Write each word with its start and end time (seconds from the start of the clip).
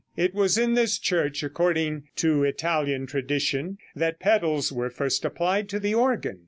It 0.17 0.33
was 0.33 0.57
in 0.57 0.73
this 0.73 0.97
church, 0.97 1.43
according 1.43 2.05
to 2.15 2.43
Italian 2.43 3.05
tradition, 3.05 3.77
that 3.95 4.19
pedals 4.19 4.71
were 4.71 4.89
first 4.89 5.23
applied 5.23 5.69
to 5.69 5.79
the 5.79 5.93
organ. 5.93 6.39